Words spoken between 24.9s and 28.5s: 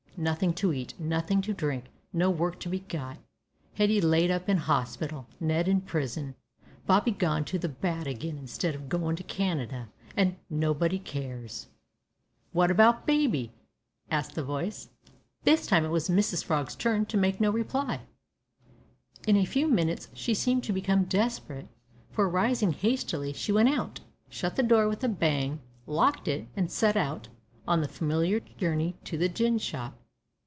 a bang, locked it, and set out on the familiar